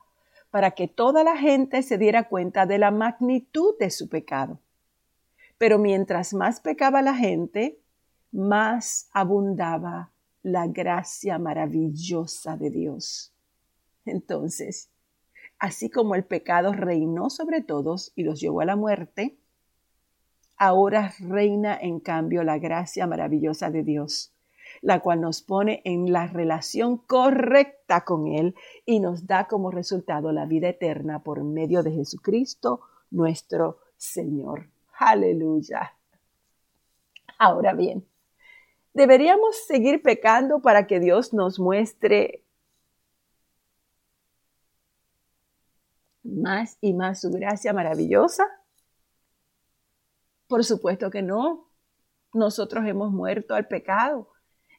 para 0.52 0.72
que 0.72 0.88
toda 0.88 1.24
la 1.24 1.38
gente 1.38 1.82
se 1.84 1.98
diera 1.98 2.30
cuenta 2.30 2.66
de 2.66 2.78
la 2.78 2.92
magnitud 2.92 3.76
de 3.80 3.90
su 3.90 4.08
pecado. 4.08 4.60
Pero 5.58 5.80
mientras 5.80 6.34
más 6.34 6.60
pecaba 6.60 7.02
la 7.02 7.16
gente, 7.16 7.80
más 8.32 9.10
abundaba 9.14 10.12
la 10.44 10.68
gracia 10.68 11.40
maravillosa 11.40 12.58
de 12.58 12.70
Dios. 12.70 13.34
Entonces, 14.06 14.90
Así 15.60 15.90
como 15.90 16.16
el 16.16 16.26
pecado 16.26 16.74
reinó 16.74 17.30
sobre 17.30 17.62
todos 17.62 18.12
y 18.16 18.24
los 18.24 18.40
llevó 18.40 18.62
a 18.62 18.66
la 18.66 18.76
muerte, 18.76 19.38
ahora 20.58 21.14
reina 21.20 21.78
en 21.80 22.00
cambio 22.00 22.44
la 22.44 22.60
gracia 22.60 23.08
maravillosa 23.08 23.72
de 23.72 23.84
Dios, 23.84 24.34
la 24.82 25.00
cual 25.00 25.22
nos 25.22 25.42
pone 25.42 25.82
en 25.86 26.12
la 26.12 26.28
relación 26.28 26.98
correcta 26.98 28.04
con 28.04 28.28
Él 28.28 28.56
y 28.86 29.00
nos 29.00 29.28
da 29.28 29.48
como 29.48 29.72
resultado 29.72 30.32
la 30.32 30.46
vida 30.46 30.70
eterna 30.70 31.24
por 31.24 31.44
medio 31.44 31.84
de 31.84 31.92
Jesucristo, 31.92 32.82
nuestro 33.10 33.80
Señor. 33.96 34.70
Aleluya. 34.98 35.94
Ahora 37.40 37.74
bien, 37.74 38.06
¿deberíamos 38.96 39.58
seguir 39.68 40.02
pecando 40.02 40.62
para 40.62 40.88
que 40.88 41.00
Dios 41.00 41.34
nos 41.34 41.60
muestre 41.60 42.44
más 46.24 46.78
y 46.82 46.94
más 46.94 47.22
su 47.22 47.30
gracia 47.30 47.74
maravillosa? 47.74 48.48
Por 50.48 50.64
supuesto 50.64 51.12
que 51.12 51.22
no. 51.22 51.70
Nosotros 52.34 52.86
hemos 52.86 53.12
muerto 53.12 53.54
al 53.54 53.68
pecado. 53.68 54.30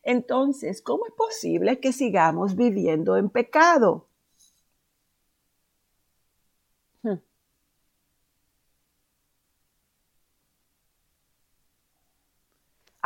Entonces, 0.02 0.82
¿cómo 0.82 1.06
es 1.06 1.12
posible 1.12 1.78
que 1.78 1.92
sigamos 1.92 2.56
viviendo 2.56 3.16
en 3.16 3.28
pecado? 3.28 4.08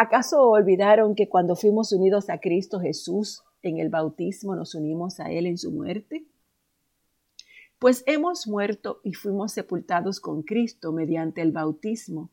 ¿Acaso 0.02 0.49
olvidaron 0.49 1.14
que 1.14 1.28
cuando 1.28 1.57
fuimos 1.57 1.92
unidos 1.92 2.30
a 2.30 2.38
Cristo 2.38 2.80
Jesús 2.80 3.42
en 3.61 3.76
el 3.76 3.90
bautismo 3.90 4.57
nos 4.57 4.75
unimos 4.75 5.21
a 5.21 5.30
Él 5.30 5.45
en 5.45 5.59
su 5.59 5.71
muerte? 5.73 6.25
Pues 7.78 8.02
hemos 8.07 8.49
muerto 8.49 9.02
y 9.04 9.12
fuimos 9.12 9.52
sepultados 9.52 10.19
con 10.19 10.40
Cristo 10.40 10.90
mediante 10.92 11.42
el 11.42 11.52
bautismo. 11.52 12.30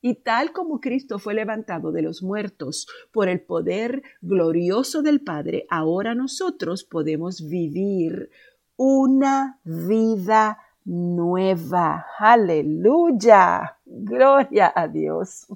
Y 0.00 0.14
tal 0.14 0.52
como 0.52 0.80
Cristo 0.80 1.18
fue 1.18 1.34
levantado 1.34 1.90
de 1.90 2.02
los 2.02 2.22
muertos 2.22 2.86
por 3.10 3.28
el 3.28 3.40
poder 3.40 4.04
glorioso 4.20 5.02
del 5.02 5.20
Padre, 5.20 5.66
ahora 5.70 6.14
nosotros 6.14 6.84
podemos 6.84 7.48
vivir 7.48 8.30
una 8.76 9.58
vida 9.64 10.58
nueva. 10.84 12.06
Aleluya. 12.16 13.76
Gloria 13.84 14.72
a 14.72 14.86
Dios. 14.86 15.48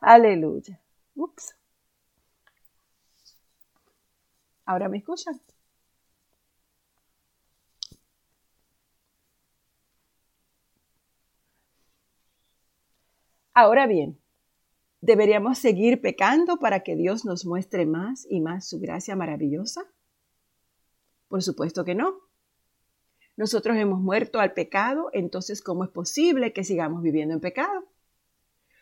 Aleluya. 0.00 0.80
Ups. 1.14 1.54
¿Ahora 4.66 4.88
me 4.88 4.98
escuchan? 4.98 5.40
Ahora 13.54 13.86
bien, 13.86 14.20
¿deberíamos 15.00 15.58
seguir 15.58 16.00
pecando 16.02 16.58
para 16.58 16.80
que 16.80 16.96
Dios 16.96 17.24
nos 17.24 17.46
muestre 17.46 17.86
más 17.86 18.26
y 18.30 18.40
más 18.40 18.68
su 18.68 18.78
gracia 18.80 19.16
maravillosa? 19.16 19.82
Por 21.28 21.42
supuesto 21.42 21.84
que 21.84 21.94
no. 21.94 22.16
Nosotros 23.36 23.76
hemos 23.78 24.00
muerto 24.00 24.40
al 24.40 24.52
pecado, 24.52 25.10
entonces 25.12 25.62
¿cómo 25.62 25.84
es 25.84 25.90
posible 25.90 26.52
que 26.52 26.64
sigamos 26.64 27.02
viviendo 27.02 27.34
en 27.34 27.40
pecado? 27.40 27.86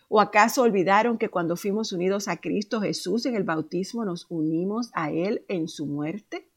¿O 0.08 0.20
acaso 0.20 0.62
olvidaron 0.62 1.18
que 1.18 1.28
cuando 1.28 1.56
fuimos 1.56 1.92
unidos 1.92 2.28
a 2.28 2.36
Cristo 2.36 2.80
Jesús 2.80 3.26
en 3.26 3.36
el 3.36 3.44
bautismo 3.44 4.04
nos 4.04 4.26
unimos 4.28 4.90
a 4.94 5.10
Él 5.10 5.44
en 5.48 5.68
su 5.68 5.86
muerte? 5.86 6.48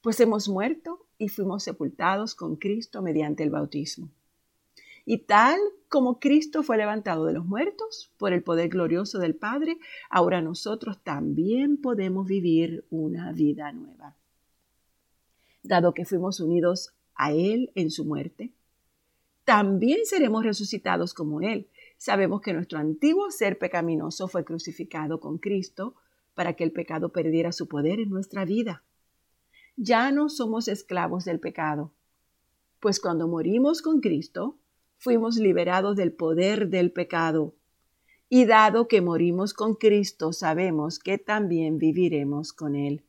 Pues 0.00 0.20
hemos 0.20 0.48
muerto 0.48 1.06
y 1.18 1.28
fuimos 1.28 1.62
sepultados 1.62 2.34
con 2.34 2.56
Cristo 2.56 3.02
mediante 3.02 3.42
el 3.42 3.50
bautismo. 3.50 4.10
Y 5.04 5.18
tal 5.18 5.58
como 5.88 6.20
Cristo 6.20 6.62
fue 6.62 6.76
levantado 6.76 7.24
de 7.24 7.32
los 7.32 7.44
muertos 7.44 8.12
por 8.16 8.32
el 8.32 8.42
poder 8.42 8.68
glorioso 8.68 9.18
del 9.18 9.34
Padre, 9.34 9.78
ahora 10.08 10.40
nosotros 10.40 11.02
también 11.02 11.78
podemos 11.78 12.26
vivir 12.26 12.84
una 12.90 13.32
vida 13.32 13.72
nueva. 13.72 14.14
Dado 15.62 15.94
que 15.94 16.04
fuimos 16.04 16.40
unidos 16.40 16.92
a 17.14 17.32
Él 17.32 17.72
en 17.74 17.90
su 17.90 18.04
muerte, 18.04 18.52
también 19.44 20.00
seremos 20.04 20.44
resucitados 20.44 21.12
como 21.12 21.40
Él. 21.40 21.66
Sabemos 22.00 22.40
que 22.40 22.54
nuestro 22.54 22.78
antiguo 22.78 23.30
ser 23.30 23.58
pecaminoso 23.58 24.26
fue 24.26 24.42
crucificado 24.42 25.20
con 25.20 25.36
Cristo 25.36 25.96
para 26.32 26.54
que 26.54 26.64
el 26.64 26.72
pecado 26.72 27.12
perdiera 27.12 27.52
su 27.52 27.68
poder 27.68 28.00
en 28.00 28.08
nuestra 28.08 28.46
vida. 28.46 28.82
Ya 29.76 30.10
no 30.10 30.30
somos 30.30 30.66
esclavos 30.68 31.26
del 31.26 31.40
pecado, 31.40 31.92
pues 32.80 33.00
cuando 33.00 33.28
morimos 33.28 33.82
con 33.82 34.00
Cristo, 34.00 34.56
fuimos 34.96 35.36
liberados 35.36 35.94
del 35.94 36.10
poder 36.10 36.70
del 36.70 36.90
pecado. 36.90 37.54
Y 38.30 38.46
dado 38.46 38.88
que 38.88 39.02
morimos 39.02 39.52
con 39.52 39.74
Cristo, 39.74 40.32
sabemos 40.32 41.00
que 41.00 41.18
también 41.18 41.76
viviremos 41.76 42.54
con 42.54 42.76
Él. 42.76 43.04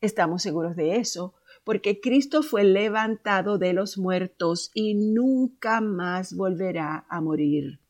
Estamos 0.00 0.42
seguros 0.42 0.76
de 0.76 0.98
eso, 0.98 1.34
porque 1.64 2.00
Cristo 2.00 2.44
fue 2.44 2.62
levantado 2.62 3.58
de 3.58 3.72
los 3.72 3.98
muertos 3.98 4.70
y 4.72 4.94
nunca 4.94 5.80
más 5.80 6.36
volverá 6.36 7.04
a 7.08 7.20
morir. 7.20 7.80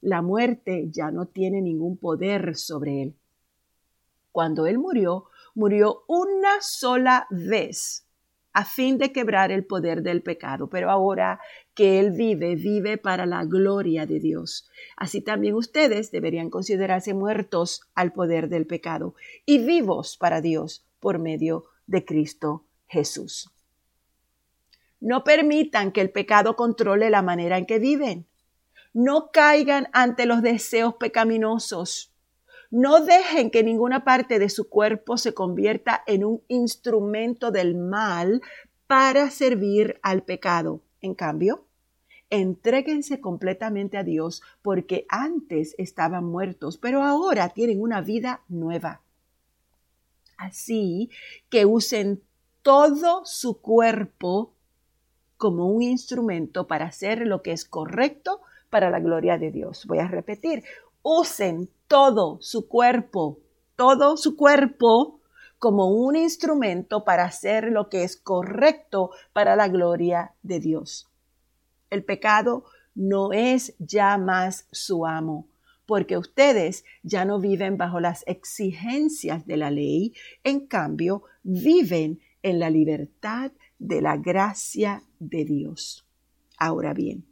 La 0.00 0.22
muerte 0.22 0.88
ya 0.90 1.10
no 1.10 1.26
tiene 1.26 1.60
ningún 1.60 1.96
poder 1.96 2.56
sobre 2.56 3.02
Él. 3.02 3.14
Cuando 4.32 4.66
Él 4.66 4.78
murió, 4.78 5.26
murió 5.54 6.04
una 6.06 6.60
sola 6.60 7.26
vez 7.30 8.06
a 8.52 8.64
fin 8.64 8.98
de 8.98 9.12
quebrar 9.12 9.52
el 9.52 9.64
poder 9.64 10.02
del 10.02 10.22
pecado. 10.22 10.68
Pero 10.68 10.90
ahora 10.90 11.40
que 11.74 12.00
Él 12.00 12.10
vive, 12.10 12.56
vive 12.56 12.98
para 12.98 13.26
la 13.26 13.44
gloria 13.44 14.06
de 14.06 14.20
Dios. 14.20 14.68
Así 14.96 15.20
también 15.20 15.54
ustedes 15.54 16.10
deberían 16.10 16.50
considerarse 16.50 17.14
muertos 17.14 17.82
al 17.94 18.12
poder 18.12 18.48
del 18.48 18.66
pecado 18.66 19.14
y 19.46 19.58
vivos 19.58 20.16
para 20.16 20.40
Dios 20.40 20.84
por 20.98 21.18
medio 21.18 21.64
de 21.86 22.04
Cristo 22.04 22.64
Jesús. 22.86 23.50
No 25.00 25.24
permitan 25.24 25.92
que 25.92 26.02
el 26.02 26.10
pecado 26.10 26.56
controle 26.56 27.08
la 27.08 27.22
manera 27.22 27.56
en 27.56 27.66
que 27.66 27.78
viven. 27.78 28.26
No 28.92 29.30
caigan 29.32 29.88
ante 29.92 30.26
los 30.26 30.42
deseos 30.42 30.94
pecaminosos 30.94 32.10
no 32.70 33.04
dejen 33.04 33.50
que 33.50 33.64
ninguna 33.64 34.04
parte 34.04 34.38
de 34.38 34.48
su 34.48 34.68
cuerpo 34.68 35.18
se 35.18 35.34
convierta 35.34 36.04
en 36.06 36.24
un 36.24 36.42
instrumento 36.46 37.50
del 37.50 37.74
mal 37.74 38.42
para 38.86 39.30
servir 39.30 39.98
al 40.02 40.22
pecado. 40.22 40.80
En 41.00 41.14
cambio, 41.14 41.66
entréguense 42.30 43.20
completamente 43.20 43.98
a 43.98 44.04
Dios 44.04 44.42
porque 44.62 45.04
antes 45.08 45.74
estaban 45.78 46.24
muertos, 46.24 46.78
pero 46.78 47.02
ahora 47.02 47.48
tienen 47.48 47.80
una 47.80 48.00
vida 48.02 48.42
nueva. 48.48 49.02
Así 50.36 51.10
que 51.48 51.66
usen 51.66 52.22
todo 52.62 53.22
su 53.24 53.60
cuerpo 53.60 54.54
como 55.36 55.66
un 55.66 55.82
instrumento 55.82 56.68
para 56.68 56.86
hacer 56.86 57.26
lo 57.26 57.42
que 57.42 57.50
es 57.50 57.64
correcto 57.64 58.42
para 58.70 58.90
la 58.90 59.00
gloria 59.00 59.36
de 59.36 59.50
Dios. 59.50 59.84
Voy 59.86 59.98
a 59.98 60.08
repetir, 60.08 60.64
usen 61.02 61.68
todo 61.88 62.38
su 62.40 62.68
cuerpo, 62.68 63.40
todo 63.76 64.16
su 64.16 64.36
cuerpo 64.36 65.20
como 65.58 65.88
un 65.90 66.16
instrumento 66.16 67.04
para 67.04 67.24
hacer 67.24 67.64
lo 67.70 67.90
que 67.90 68.02
es 68.02 68.16
correcto 68.16 69.10
para 69.32 69.56
la 69.56 69.68
gloria 69.68 70.32
de 70.42 70.58
Dios. 70.58 71.08
El 71.90 72.04
pecado 72.04 72.64
no 72.94 73.32
es 73.32 73.74
ya 73.78 74.16
más 74.16 74.66
su 74.72 75.06
amo, 75.06 75.48
porque 75.84 76.16
ustedes 76.16 76.84
ya 77.02 77.24
no 77.24 77.40
viven 77.40 77.76
bajo 77.76 78.00
las 78.00 78.24
exigencias 78.26 79.46
de 79.46 79.56
la 79.56 79.70
ley, 79.70 80.14
en 80.44 80.66
cambio 80.66 81.24
viven 81.42 82.20
en 82.42 82.58
la 82.58 82.70
libertad 82.70 83.52
de 83.78 84.00
la 84.00 84.16
gracia 84.16 85.02
de 85.18 85.44
Dios. 85.44 86.06
Ahora 86.56 86.94
bien, 86.94 87.26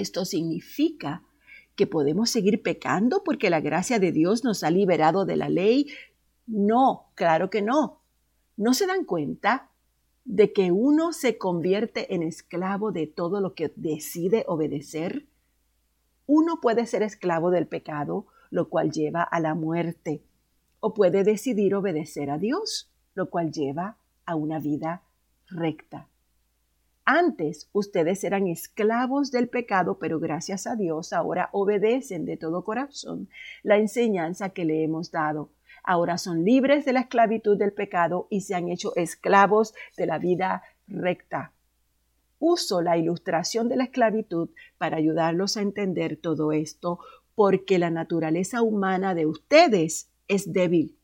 esto 0.00 0.24
significa 0.24 1.22
que 1.76 1.86
podemos 1.86 2.30
seguir 2.30 2.62
pecando 2.62 3.22
porque 3.24 3.50
la 3.50 3.60
gracia 3.60 3.98
de 3.98 4.12
Dios 4.12 4.44
nos 4.44 4.64
ha 4.64 4.70
liberado 4.70 5.24
de 5.24 5.36
la 5.36 5.48
ley? 5.48 5.88
No, 6.46 7.10
claro 7.14 7.50
que 7.50 7.62
no. 7.62 8.00
¿No 8.56 8.74
se 8.74 8.86
dan 8.86 9.04
cuenta 9.04 9.70
de 10.24 10.52
que 10.52 10.72
uno 10.72 11.12
se 11.12 11.38
convierte 11.38 12.14
en 12.14 12.22
esclavo 12.22 12.90
de 12.90 13.06
todo 13.06 13.40
lo 13.40 13.54
que 13.54 13.72
decide 13.76 14.44
obedecer? 14.48 15.28
Uno 16.26 16.60
puede 16.60 16.86
ser 16.86 17.02
esclavo 17.02 17.50
del 17.50 17.66
pecado, 17.66 18.26
lo 18.50 18.68
cual 18.68 18.90
lleva 18.90 19.22
a 19.22 19.40
la 19.40 19.54
muerte, 19.54 20.22
o 20.80 20.94
puede 20.94 21.24
decidir 21.24 21.74
obedecer 21.74 22.30
a 22.30 22.38
Dios, 22.38 22.90
lo 23.14 23.30
cual 23.30 23.52
lleva 23.52 23.96
a 24.26 24.34
una 24.34 24.58
vida 24.58 25.02
recta. 25.46 26.08
Antes 27.10 27.70
ustedes 27.72 28.22
eran 28.22 28.48
esclavos 28.48 29.30
del 29.30 29.48
pecado, 29.48 29.98
pero 29.98 30.20
gracias 30.20 30.66
a 30.66 30.76
Dios 30.76 31.14
ahora 31.14 31.48
obedecen 31.52 32.26
de 32.26 32.36
todo 32.36 32.64
corazón 32.64 33.30
la 33.62 33.78
enseñanza 33.78 34.50
que 34.50 34.66
le 34.66 34.84
hemos 34.84 35.10
dado. 35.10 35.50
ahora 35.82 36.18
son 36.18 36.44
libres 36.44 36.84
de 36.84 36.92
la 36.92 37.00
esclavitud 37.00 37.56
del 37.56 37.72
pecado 37.72 38.26
y 38.28 38.42
se 38.42 38.54
han 38.54 38.68
hecho 38.68 38.94
esclavos 38.94 39.72
de 39.96 40.04
la 40.04 40.18
vida 40.18 40.62
recta. 40.86 41.54
Uso 42.40 42.82
la 42.82 42.98
ilustración 42.98 43.70
de 43.70 43.76
la 43.76 43.84
esclavitud 43.84 44.50
para 44.76 44.98
ayudarlos 44.98 45.56
a 45.56 45.62
entender 45.62 46.18
todo 46.18 46.52
esto, 46.52 46.98
porque 47.34 47.78
la 47.78 47.88
naturaleza 47.88 48.60
humana 48.60 49.14
de 49.14 49.24
ustedes 49.24 50.10
es 50.28 50.52
débil. 50.52 50.98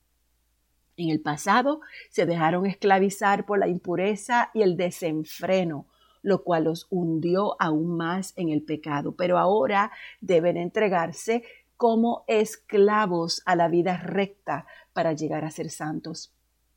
En 0.99 1.09
el 1.09 1.23
pasado 1.23 1.81
se 2.11 2.27
dejaron 2.27 2.67
esclavizar 2.67 3.47
por 3.47 3.59
la 3.59 3.69
impureza 3.69 4.51
y 4.53 4.61
el 4.61 4.77
desenfreno, 4.77 5.87
lo 6.25 6.43
cual 6.43 6.65
los 6.65 6.87
hundió 6.91 7.55
aún 7.61 7.97
más 7.97 8.33
en 8.37 8.49
el 8.49 8.63
pecado. 8.63 9.15
Pero 9.15 9.39
ahora 9.39 9.93
deben 10.23 10.57
entregarse 10.57 11.45
como 11.77 12.25
esclavos 12.27 13.43
a 13.45 13.55
la 13.55 13.69
vida 13.69 13.99
recta 13.99 14.67
para 14.95 15.13
llegar 15.13 15.45
a 15.45 15.51
ser 15.51 15.69
santos. 15.71 16.33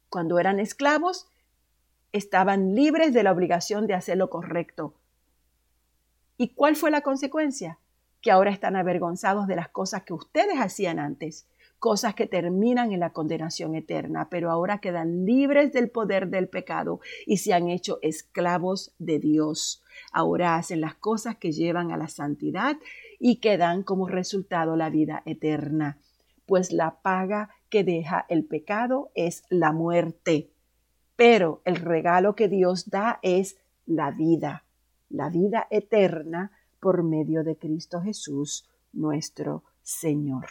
Cuando 0.10 0.38
eran 0.38 0.60
esclavos, 0.60 1.28
estaban 2.12 2.76
libres 2.76 3.14
de 3.14 3.24
la 3.24 3.32
obligación 3.32 3.88
de 3.88 3.94
hacer 3.94 4.18
lo 4.18 4.30
correcto. 4.30 4.94
¿Y 6.36 6.50
cuál 6.50 6.76
fue 6.76 6.92
la 6.92 7.02
consecuencia? 7.02 7.80
Que 8.22 8.32
ahora 8.32 8.52
están 8.52 8.76
avergonzados 8.76 9.48
de 9.48 9.56
las 9.56 9.70
cosas 9.70 10.04
que 10.04 10.14
ustedes 10.14 10.60
hacían 10.60 11.00
antes 11.00 11.48
cosas 11.80 12.16
que 12.16 12.28
terminan 12.28 12.92
en 12.92 13.00
la 13.00 13.12
condenación 13.12 13.76
eterna, 13.76 14.30
pero 14.30 14.50
ahora 14.50 14.80
quedan 14.80 15.26
libres 15.26 15.72
del 15.74 15.90
poder 15.90 16.30
del 16.30 16.50
pecado 16.50 17.00
y 17.26 17.38
se 17.38 17.54
han 17.54 17.70
hecho 17.70 18.00
esclavos 18.02 18.94
de 18.98 19.20
Dios. 19.20 19.84
Ahora 20.12 20.56
hacen 20.56 20.82
las 20.82 20.96
cosas 20.96 21.38
que 21.38 21.52
llevan 21.52 21.92
a 21.92 21.98
la 21.98 22.08
santidad 22.08 22.78
y 23.20 23.38
que 23.38 23.58
dan 23.58 23.84
como 23.84 24.08
resultado 24.08 24.76
la 24.76 24.90
vida 24.90 25.22
eterna, 25.26 26.00
pues 26.46 26.72
la 26.72 27.02
paga 27.02 27.50
que 27.70 27.84
deja 27.84 28.26
el 28.30 28.46
pecado 28.46 29.12
es 29.16 29.44
la 29.50 29.72
muerte, 29.72 30.50
pero 31.16 31.62
el 31.66 31.76
regalo 31.76 32.36
que 32.36 32.48
Dios 32.48 32.90
da 32.90 33.20
es 33.22 33.58
la 33.86 34.12
vida, 34.12 34.64
la 35.10 35.30
vida 35.30 35.68
eterna 35.70 36.52
por 36.80 37.04
medio 37.04 37.44
de 37.44 37.58
Cristo 37.58 38.02
Jesús, 38.02 38.70
nuestro 38.94 39.64
Señor. 39.82 40.46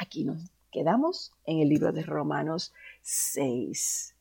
Aquí 0.00 0.24
nos 0.24 0.50
quedamos 0.72 1.30
en 1.44 1.58
el 1.58 1.68
libro 1.68 1.92
de 1.92 2.02
Romanos 2.02 2.72
6. 3.02 4.14